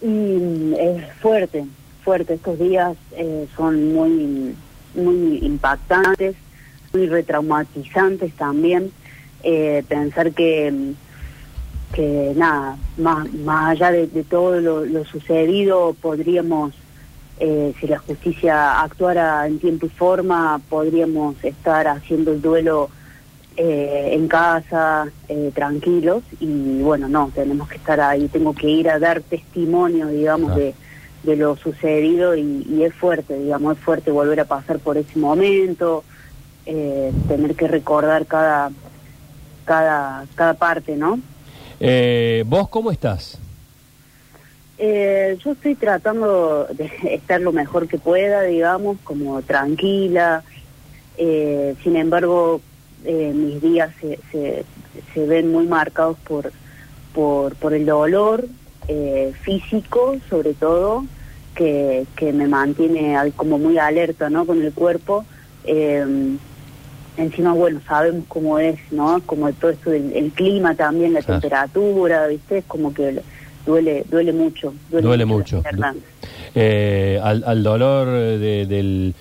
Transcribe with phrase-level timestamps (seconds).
[0.00, 1.64] Y es fuerte,
[2.04, 2.34] fuerte.
[2.34, 4.54] Estos días eh, son muy,
[4.94, 6.36] muy impactantes,
[6.92, 8.92] muy retraumatizantes también.
[9.42, 10.92] Eh, pensar que,
[11.92, 16.74] que nada, más, más allá de, de todo lo, lo sucedido, podríamos,
[17.40, 22.90] eh, si la justicia actuara en tiempo y forma, podríamos estar haciendo el duelo
[23.60, 28.88] eh, en casa, eh, tranquilos, y bueno, no, tenemos que estar ahí, tengo que ir
[28.88, 30.60] a dar testimonio, digamos, Claro.
[30.60, 30.74] de,
[31.24, 35.18] de lo sucedido y, y es fuerte, digamos, es fuerte volver a pasar por ese
[35.18, 36.04] momento,
[36.66, 38.70] eh, tener que recordar cada,
[39.64, 41.18] cada, cada parte, ¿no?
[41.80, 43.38] Eh, ¿Vos cómo estás?
[44.78, 50.44] Eh, yo estoy tratando de estar lo mejor que pueda, digamos, como tranquila.
[51.16, 52.60] Eh, sin embargo,
[53.04, 54.64] eh, mis días se, se,
[55.14, 56.52] se ven muy marcados por,
[57.14, 58.44] por, por el dolor
[58.88, 61.04] eh, físico, sobre todo,
[61.54, 64.46] que, que me mantiene como muy alerta ¿no?
[64.46, 65.26] con el cuerpo.
[65.64, 66.04] Eh,
[67.16, 69.20] encima, bueno, sabemos cómo es, ¿no?
[69.26, 71.40] Como todo esto del el clima también, la Claro.
[71.40, 72.58] temperatura, ¿viste?
[72.58, 73.20] Es como que
[73.66, 74.72] duele duele mucho.
[74.88, 75.62] Duele mucho.
[76.54, 79.14] Eh, al, al dolor de- del,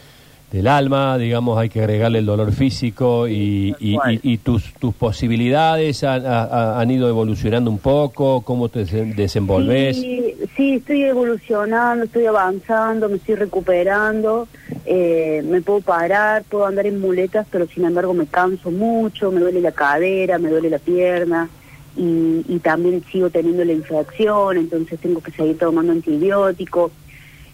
[0.52, 4.20] del alma, digamos, hay que agregarle el dolor físico y, y- cual.
[4.24, 9.14] y- y tus, tus posibilidades han, ha- han ido evolucionando un poco, cómo te desen-
[9.14, 9.98] desenvolves.
[9.98, 14.48] Sí, sí, estoy evolucionando, estoy avanzando, me estoy recuperando,
[14.86, 19.42] eh, me puedo parar, puedo andar en muletas, pero sin embargo me canso mucho, me
[19.42, 21.50] duele la cadera, me duele la pierna
[21.98, 26.92] y, y también sigo teniendo la infección, entonces tengo que seguir tomando antibióticos.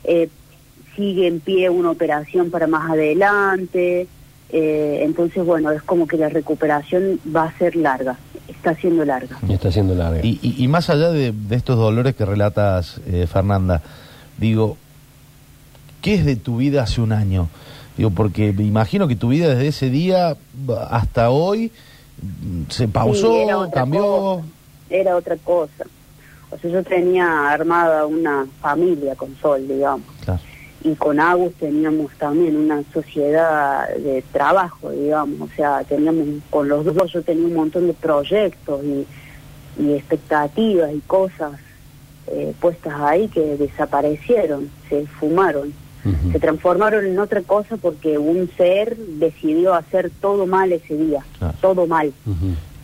[0.04, 0.30] Eh,
[0.96, 4.08] sigue en pie una operación para más adelante,
[4.50, 9.38] eh, entonces bueno, es como que la recuperación va a ser larga, está siendo larga.
[9.48, 10.20] Y está siendo larga.
[10.24, 13.82] Y, y- y más allá de, de estos dolores que relatas, eh, Fernanda,
[14.38, 14.78] digo,
[16.02, 17.50] ¿qué es de tu vida hace un año?
[17.98, 20.36] Digo, porque me imagino que tu vida desde ese día
[20.90, 21.72] hasta hoy
[22.22, 24.02] mm, se Sí, pausó, cambió.
[24.04, 24.46] cosa,
[24.90, 25.86] era otra cosa.
[26.52, 30.40] O sea, yo tenía armada una familia con Sol, digamos, Claro.
[30.84, 36.84] Y con Agus teníamos también una sociedad de trabajo, digamos, o sea, teníamos, con los
[36.86, 39.06] dos yo tenía un montón de proyectos y,
[39.82, 41.54] y expectativas y cosas
[42.28, 45.74] eh, puestas ahí que desaparecieron, se fumaron,
[46.34, 51.56] se transformaron en otra cosa porque un ser decidió hacer todo mal ese día, Claro.
[51.62, 52.12] todo mal.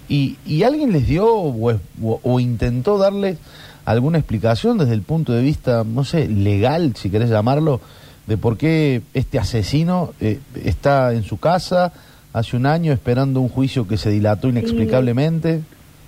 [0.08, 1.80] ¿Y, y alguien les dio o-
[2.24, 3.38] o intentó darles
[3.92, 7.82] alguna explicación desde el punto de vista, no sé, legal, si querés llamarlo,
[8.28, 11.92] de por qué este asesino eh, está en su casa
[12.32, 15.62] hace un año esperando un juicio que se dilató inexplicablemente?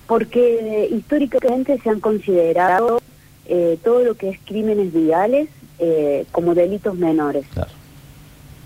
[0.06, 3.00] Porque históricamente se han considerado
[3.46, 5.48] eh, todo lo que es crímenes viales
[5.80, 7.70] eh, como delitos menores, Claro.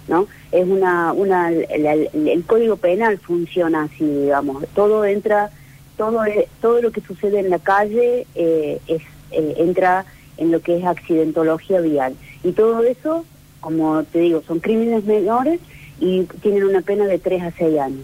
[0.08, 0.26] ¿no?
[0.52, 4.64] Es una, una la- el, el código penal funciona así, digamos.
[4.74, 5.50] Todo entra,
[5.96, 9.02] todo e- todo lo que sucede en la calle eh, es
[9.32, 10.04] eh, entra
[10.36, 12.14] en lo que es accidentología vial
[12.44, 13.24] y todo eso,
[13.60, 15.60] como te digo, son crímenes menores
[15.98, 18.02] y tienen una pena de 3 a 6 años.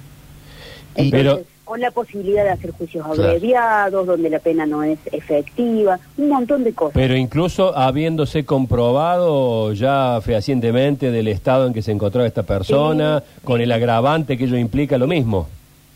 [0.95, 3.23] Entonces, Pero- con la posibilidad de hacer juicios Claro.
[3.23, 6.93] abreviados, donde la pena no es efectiva, un montón de cosas.
[6.95, 13.61] Pero incluso habiéndose comprobado ya fehacientemente del estado en que se encontraba esta persona, con
[13.61, 15.47] el agravante que ello implica, lo mismo.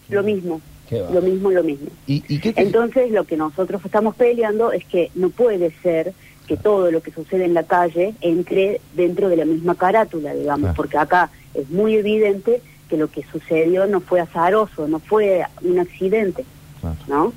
[0.08, 0.60] lo mismo.
[0.90, 1.88] Lo mismo, lo mismo.
[2.06, 6.12] ¿Y, y qué te- Entonces, lo que nosotros estamos peleando es que no puede ser
[6.46, 10.60] que todo lo que sucede en la calle entre dentro de la misma carátula, digamos,
[10.60, 10.74] Claro.
[10.76, 15.78] porque acá es muy evidente que lo que sucedió no fue azaroso, no fue un
[15.80, 16.44] accidente,
[16.80, 16.96] Claro.
[17.08, 17.32] ¿no?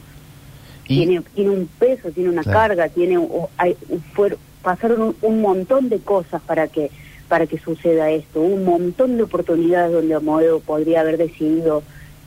[0.87, 2.59] Y- tiene tiene un peso, tiene una Claro.
[2.59, 3.75] carga, tiene o- hay,
[4.13, 6.91] fue- pasaron un, un montón de cosas para que
[7.27, 11.83] para que suceda esto, un montón de oportunidades donde Amodeo podría haber decidido,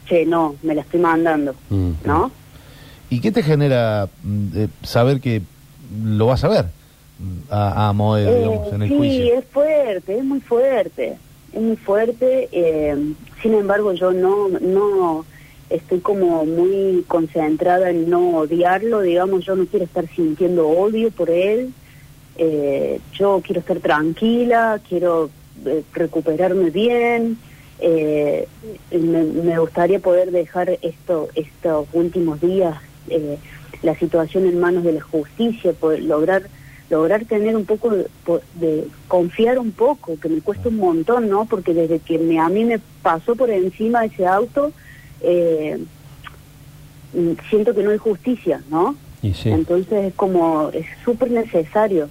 [0.07, 1.93] che, no, me la estoy mandando, Mm.
[2.05, 2.31] ¿no?
[3.11, 5.43] ¿Y qué te genera mm, eh, saber que
[6.05, 6.65] lo vas a ver
[7.19, 9.35] mm, a, a Moed, Eh, digamos, en el sí, juicio?
[9.39, 11.17] es fuerte, es muy fuerte,
[11.53, 12.49] es muy fuerte.
[12.53, 12.97] eh,
[13.43, 15.25] sin embargo, yo no, no
[15.69, 21.29] estoy como muy concentrada en no odiarlo, digamos, yo no quiero estar sintiendo odio por
[21.31, 21.73] él.
[22.39, 25.29] eh, yo quiero estar tranquila, quiero
[25.67, 27.37] eh, recuperarme bien.
[27.83, 28.49] Eh,
[28.93, 32.77] me, me gustaría poder dejar esto estos últimos días
[33.09, 33.39] eh,
[33.83, 36.45] la situación en manos de la justicia, poder lograr
[36.89, 41.47] lograr tener un poco de, confiar un poco, que me cuesta un montón, ¿no?
[41.47, 44.73] Porque desde que me, a mí me pasó por encima ese auto,
[45.23, 45.79] eh,
[47.49, 48.95] siento que no hay justicia, ¿no?
[49.23, 49.49] Y sí.
[49.49, 52.11] Entonces es como, es súper necesario,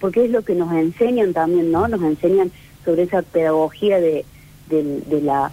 [0.00, 1.88] porque es lo que nos enseñan también, ¿no?
[1.88, 2.52] Nos enseñan
[2.84, 4.24] sobre esa pedagogía de,
[4.68, 5.50] del- de la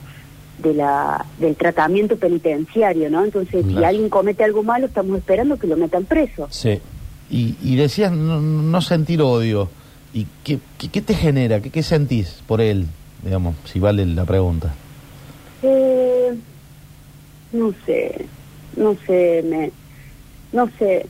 [0.58, 3.26] de la del tratamiento penitenciario, ¿no?
[3.26, 6.48] Entonces, si alguien comete algo malo, estamos esperando que lo metan preso.
[6.50, 6.80] Sí.
[7.30, 9.70] Y, y decías no, no sentir odio.
[10.14, 11.60] ¿Y qué, qué, qué te genera?
[11.60, 12.86] ¿Qué, ¿Qué sentís por él?
[13.22, 14.74] Digamos, si vale la pregunta.
[15.62, 16.34] Eh,
[17.52, 18.26] no sé,
[18.78, 19.72] no sé, me,
[20.54, 21.06] no sé.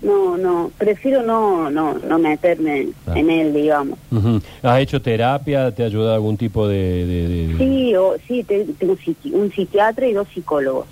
[0.00, 3.18] No, no, prefiero no, no, no meterme Ah.
[3.18, 3.98] en él, digamos.
[4.12, 4.40] Ujú.
[4.62, 5.72] ¿Has hecho terapia?
[5.72, 7.04] ¿Te ha ayudado algún tipo de...?
[7.04, 8.96] de- de- Sí, o, sí, te- tengo
[9.32, 10.86] un psiquiatra y dos psicólogos.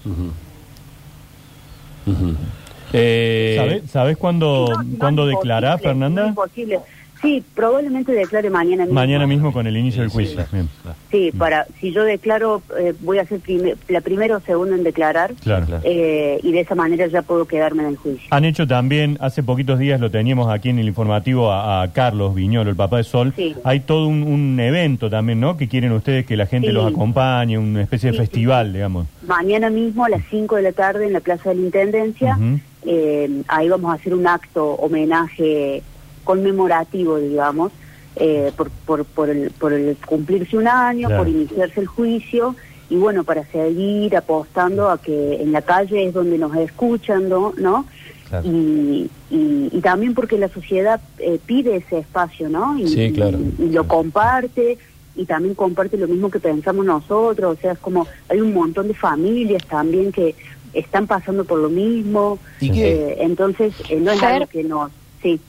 [2.92, 6.22] Eh, ¿Sabes, ¿Sabes cuándo, no, no, cuándo es declarás, Fernanda?
[6.22, 6.80] es imposible.
[7.22, 8.94] Sí, probablemente declare mañana mismo.
[8.94, 10.40] Mañana mismo con el inicio del juicio.
[10.42, 10.46] sí.
[10.52, 10.68] Bien.
[11.10, 14.84] Sí, para, si yo declaro, eh, voy a ser prime- la primera o segunda en
[14.84, 15.32] declarar.
[15.42, 15.66] Claro.
[15.66, 15.82] Claro.
[15.84, 18.26] eh, y de esa manera ya puedo quedarme en el juicio.
[18.30, 22.34] Han hecho también, hace poquitos días lo teníamos aquí en el informativo a, a Carlos
[22.34, 23.32] Viñolo, el papá de Sol.
[23.34, 23.54] Sí.
[23.64, 25.56] Hay todo un, un evento también, ¿no?
[25.56, 26.72] Que quieren ustedes que la gente Sí.
[26.74, 29.06] los acompañe, una especie de Sí, sí, festival, digamos.
[29.26, 32.38] Mañana mismo a las 5 de la tarde en la Plaza de la Intendencia,
[32.84, 35.82] eh, ahí vamos a hacer un acto homenaje
[36.26, 37.72] conmemorativo, digamos,
[38.16, 41.22] eh, por, por, por, el, por el cumplirse un año, Claro.
[41.24, 42.54] por iniciarse el juicio
[42.90, 47.54] y bueno, para seguir apostando a que en la calle es donde nos escuchan, ¿no?
[47.56, 47.86] ¿no?
[48.28, 48.46] Claro.
[48.48, 52.78] Y, y, y también porque la sociedad eh, pide ese espacio, ¿no?
[52.78, 53.38] Y, Sí, claro.
[53.58, 54.78] y- y lo comparte
[55.14, 58.86] y también comparte lo mismo que pensamos nosotros, o sea, es como hay un montón
[58.88, 60.34] de familias también que
[60.74, 62.92] están pasando por lo mismo, ¿Y qué?
[62.92, 64.90] eh, entonces eh, no es algo que nos...
[65.22, 65.40] Sí.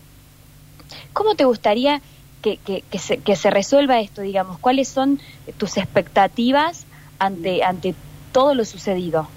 [1.18, 2.00] ¿Cómo te gustaría
[2.44, 4.60] que, que, que se, que se resuelva esto, digamos?
[4.60, 5.20] ¿Cuáles son
[5.58, 6.86] tus expectativas
[7.18, 7.96] ante, ante
[8.32, 9.28] todo lo sucedido?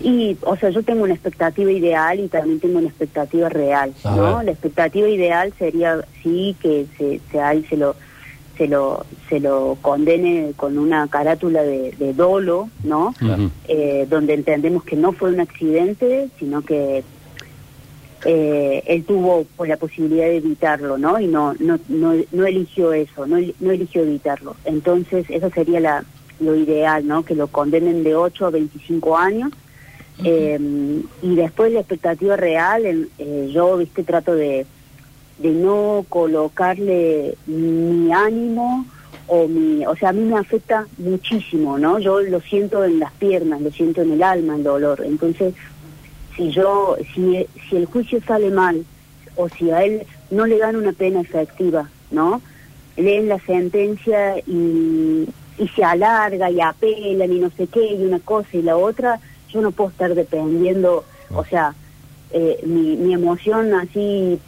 [0.00, 4.16] Y, o sea, yo tengo una expectativa ideal y también tengo una expectativa real, A
[4.16, 4.42] ¿no?
[4.42, 7.94] La expectativa ideal sería, sí, que se, se, se lo,
[8.58, 13.14] se lo, se lo condene con una carátula de, de dolo, ¿no?
[13.68, 17.04] Eh, donde entendemos que no fue un accidente, sino que
[18.28, 21.20] eh, él tuvo pues, la posibilidad de evitarlo, ¿no?
[21.20, 24.56] Y no, no, no, no eligió eso, no, no eligió evitarlo.
[24.64, 26.04] Entonces, eso sería la,
[26.40, 27.24] lo ideal, ¿no?
[27.24, 29.52] Que lo condenen de 8 a 25 años.
[30.24, 30.58] Eh,
[31.22, 34.66] y después la expectativa real, eh, yo, viste, trato de,
[35.38, 38.86] de no colocarle mi ánimo
[39.28, 42.00] o mi, o sea, a mí me afecta muchísimo, ¿no?
[42.00, 45.02] Yo lo siento en las piernas, lo siento en el alma, el dolor.
[45.04, 45.54] Entonces,
[46.36, 48.84] si yo, si, si el juicio sale mal
[49.36, 52.40] o si a él no le dan una pena efectiva, ¿no?
[52.96, 55.28] Leen la sentencia y,
[55.58, 59.20] y se alarga y apelan y no sé qué y una cosa y la otra,
[59.50, 61.04] yo no puedo estar dependiendo,
[61.34, 61.74] o sea,
[62.32, 64.38] eh, mi, mi emoción así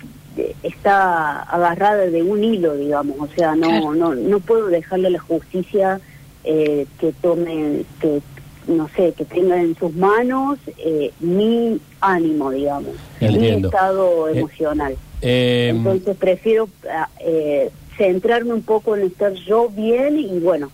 [0.62, 5.18] está agarrada de un hilo, digamos, o sea, no no no puedo dejarle a la
[5.18, 6.00] justicia
[6.44, 8.22] eh, que tome, que
[8.68, 14.96] no sé, que tenga en sus manos eh, mi ánimo, digamos, mi estado Eh, emocional.
[15.22, 20.70] Eh, Entonces prefiero ah, eh, centrarme un poco en estar yo bien y bueno,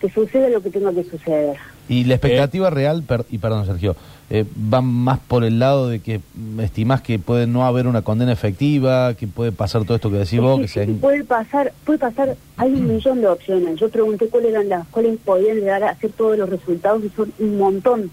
[0.00, 1.56] que suceda lo que tenga que suceder.
[1.88, 3.96] Y la expectativa real, per- y perdón Sergio,
[4.30, 6.20] eh, va más por el lado de que
[6.60, 10.38] estimás que puede no haber una condena efectiva, que puede pasar todo esto que decís
[10.40, 10.84] vos, que se...
[10.86, 13.80] sí, puede pasar, puede pasar, hay un millón de opciones.
[13.80, 17.32] Yo pregunté cuáles eran las, cuáles podían llegar a ser todos los resultados y son
[17.38, 18.10] un montón,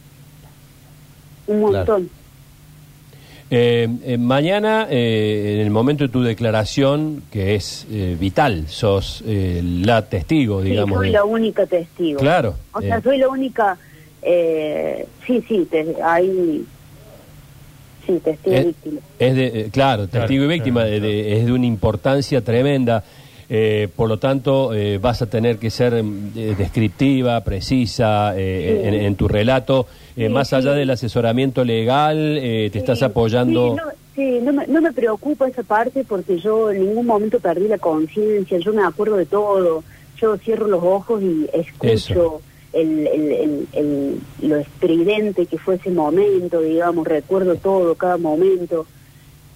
[1.48, 1.76] un Claro.
[1.78, 2.10] montón.
[3.52, 9.22] eh, eh, mañana, eh, en el momento de tu declaración, que es eh, vital, sos
[9.28, 10.98] eh, la testigo, Sí, digamos.
[10.98, 12.20] soy de- la única testigo.
[12.20, 12.56] Claro.
[12.74, 13.78] O sea, soy la única,
[14.26, 16.66] eh, sí, sí, te, hay,
[18.06, 19.00] sí, testigo Es- víctima.
[19.20, 22.42] Es de, eh, claro, testigo Claro, y víctima, claro, de- de- es de una importancia
[22.42, 23.04] tremenda.
[23.48, 28.80] eh, por lo tanto, eh, vas a tener que ser mm, eh, descriptiva, precisa eh,
[28.82, 28.88] Sí.
[28.88, 29.86] en, en tu relato.
[30.18, 30.56] eh, Sí, más sí.
[30.56, 33.76] allá del asesoramiento legal, eh, te estás apoyando.
[33.76, 37.40] Sí, no, sí, no me, no me preocupa esa parte porque yo en ningún momento
[37.40, 39.84] perdí la conciencia, yo me acuerdo de todo.
[40.20, 42.42] Yo cierro los ojos y escucho Eso.
[42.76, 48.86] El, el, el, el- lo estridente que fue ese momento, digamos, recuerdo todo, cada momento,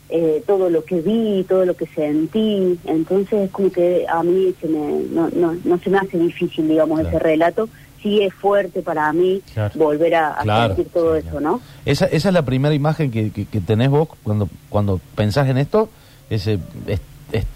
[0.10, 2.80] eh, todo lo que vi, todo lo que sentí.
[2.86, 6.68] Entonces es como que a mí se me, no, no, no se me hace difícil,
[6.68, 7.10] digamos, Claro.
[7.18, 7.70] ese relato.
[8.02, 9.74] Sí es fuerte para mí Claro.
[9.78, 10.76] volver a, a Claro.
[10.76, 11.60] sentir todo Sí, eso, ¿no?
[11.86, 15.58] Esa, esa es la primera imagen que, que- que tenés vos cuando, cuando pensás en
[15.58, 15.90] esto,
[16.30, 17.48] ese est- est-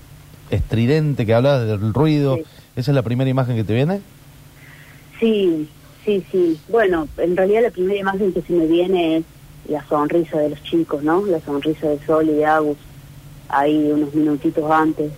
[0.52, 2.44] estridente que hablas del ruido, Sí.
[2.76, 4.02] ¿esa es la primera imagen que te viene?
[5.24, 5.70] Sí,
[6.04, 6.60] sí, sí.
[6.68, 9.24] Bueno, en realidad la primera imagen que se me viene es
[9.70, 11.26] la sonrisa de los chicos, ¿no?
[11.26, 12.78] La sonrisa de Sol y de Agus,
[13.48, 15.14] ahí unos minutitos antes.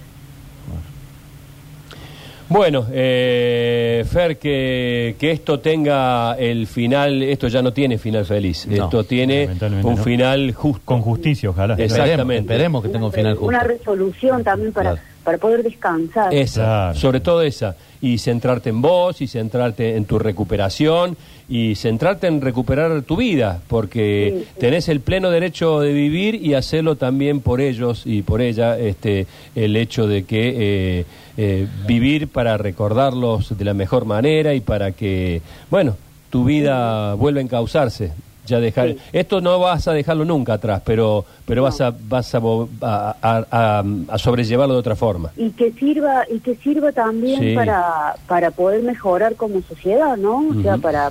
[2.47, 8.67] Bueno, eh, Fer, que, que esto tenga el final, esto ya no tiene final feliz,
[8.67, 9.49] No, esto tiene
[9.81, 9.97] un no.
[9.97, 10.83] final justo.
[10.85, 11.73] Con justicia, ojalá.
[11.79, 12.53] Exactamente.
[12.53, 13.47] Esperemos que tenga un final justo.
[13.47, 15.14] Una resolución también para, Claro.
[15.25, 16.33] Para poder descansar.
[16.33, 16.95] Esa, Claro.
[16.99, 17.75] sobre todo esa.
[18.01, 21.17] Y centrarte en vos, y centrarte en tu recuperación,
[21.49, 24.59] y centrarte en recuperar tu vida, porque Sí, sí.
[24.59, 29.25] tenés el pleno derecho de vivir y hacerlo también por ellos y por ella, este,
[29.55, 30.53] el hecho de que
[30.99, 31.05] eh,
[31.37, 35.97] eh, vivir para recordarlos de la mejor manera y para que, bueno,
[36.29, 38.11] tu vida vuelva a encauzarse.
[38.45, 38.97] Ya dejar, Sí.
[39.13, 41.63] esto no vas a dejarlo nunca atrás, pero, pero No.
[41.63, 42.37] vas a, vas a,
[42.81, 45.31] a- a- a- a sobrellevarlo de otra forma.
[45.37, 47.55] y que sirva y que sirva también Sí.
[47.55, 51.09] para para poder mejorar como sociedad no o sea para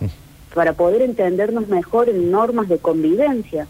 [0.54, 3.66] para poder entendernos mejor en normas de convivencia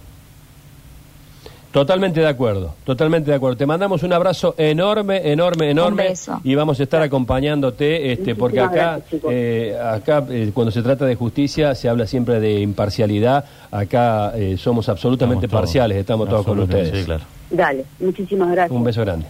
[1.75, 3.57] Totalmente de acuerdo, totalmente de acuerdo.
[3.57, 6.11] Te mandamos un abrazo enorme, enorme, enorme.
[6.11, 6.41] beso.
[6.45, 11.17] Y vamos a estar acompañándote, este, porque acá, eh, acá eh, cuando se trata de
[11.17, 13.47] justicia se habla siempre de imparcialidad.
[13.73, 16.97] Acá eh, somos absolutamente Estamos parciales, estamos todos con ustedes.
[16.97, 17.25] Sí, claro.
[17.51, 19.27] dale muchísimas gracias Un beso grande.